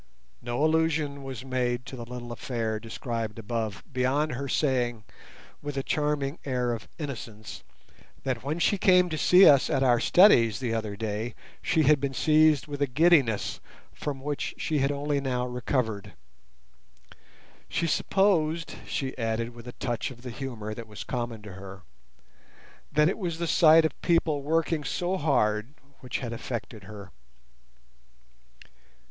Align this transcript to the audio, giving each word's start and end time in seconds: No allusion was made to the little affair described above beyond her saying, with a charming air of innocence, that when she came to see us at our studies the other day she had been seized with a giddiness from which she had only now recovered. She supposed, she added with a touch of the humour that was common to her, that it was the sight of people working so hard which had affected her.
No 0.41 0.65
allusion 0.65 1.21
was 1.21 1.45
made 1.45 1.85
to 1.85 1.95
the 1.95 2.07
little 2.07 2.31
affair 2.31 2.79
described 2.79 3.37
above 3.37 3.83
beyond 3.93 4.31
her 4.31 4.47
saying, 4.47 5.03
with 5.61 5.77
a 5.77 5.83
charming 5.83 6.39
air 6.43 6.73
of 6.73 6.87
innocence, 6.97 7.63
that 8.23 8.41
when 8.43 8.57
she 8.57 8.79
came 8.79 9.09
to 9.09 9.17
see 9.19 9.47
us 9.47 9.69
at 9.69 9.83
our 9.83 9.99
studies 9.99 10.59
the 10.59 10.73
other 10.73 10.95
day 10.95 11.35
she 11.61 11.83
had 11.83 11.99
been 12.01 12.15
seized 12.15 12.65
with 12.65 12.81
a 12.81 12.87
giddiness 12.87 13.59
from 13.93 14.21
which 14.21 14.55
she 14.57 14.79
had 14.79 14.91
only 14.91 15.21
now 15.21 15.45
recovered. 15.45 16.13
She 17.69 17.85
supposed, 17.85 18.73
she 18.87 19.15
added 19.19 19.53
with 19.53 19.67
a 19.67 19.73
touch 19.73 20.09
of 20.09 20.23
the 20.23 20.31
humour 20.31 20.73
that 20.73 20.87
was 20.87 21.03
common 21.03 21.43
to 21.43 21.53
her, 21.53 21.83
that 22.91 23.07
it 23.07 23.19
was 23.19 23.37
the 23.37 23.45
sight 23.45 23.85
of 23.85 24.01
people 24.01 24.41
working 24.41 24.83
so 24.83 25.17
hard 25.17 25.75
which 25.99 26.21
had 26.25 26.33
affected 26.33 26.85
her. 26.85 27.11